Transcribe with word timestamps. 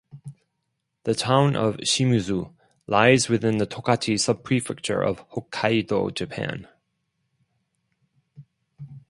The 1.03 1.13
town 1.13 1.55
of 1.55 1.77
Shimizu 1.77 2.51
lies 2.87 3.29
within 3.29 3.59
the 3.59 3.67
Tokachi 3.67 4.15
Subprefecture 4.15 5.05
of 5.07 5.23
Hokkaido, 5.29 6.11
Japan. 6.15 6.67